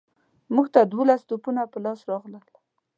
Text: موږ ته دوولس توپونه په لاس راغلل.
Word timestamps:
موږ 0.53 0.67
ته 0.73 0.79
دوولس 0.91 1.21
توپونه 1.29 1.61
په 1.71 1.77
لاس 1.85 1.99
راغلل. 2.09 2.45